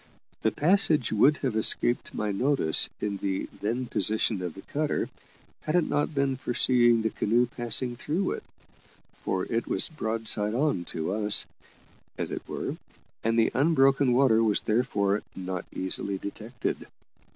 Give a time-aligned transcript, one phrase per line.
[0.41, 5.09] The passage would have escaped my notice in the then position of the cutter,
[5.61, 8.43] had it not been for seeing the canoe passing through it,
[9.13, 11.45] for it was broadside on to us,
[12.17, 12.77] as it were,
[13.23, 16.87] and the unbroken water was therefore not easily detected.